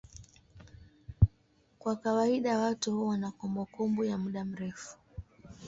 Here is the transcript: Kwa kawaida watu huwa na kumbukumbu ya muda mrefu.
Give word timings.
Kwa 1.79 1.95
kawaida 1.95 2.59
watu 2.59 2.97
huwa 2.97 3.17
na 3.17 3.31
kumbukumbu 3.31 4.03
ya 4.05 4.17
muda 4.17 4.45
mrefu. 4.45 4.97